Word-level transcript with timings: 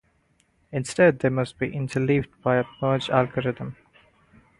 Instead, 0.71 1.19
they 1.19 1.29
must 1.29 1.59
be 1.59 1.69
interleaved 1.71 2.31
by 2.41 2.57
a 2.57 2.63
merge 2.81 3.07
algorithm. 3.11 3.75